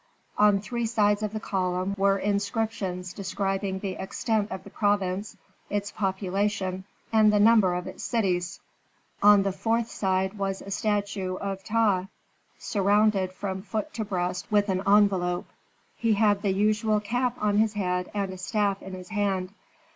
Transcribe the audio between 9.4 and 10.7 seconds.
the fourth side was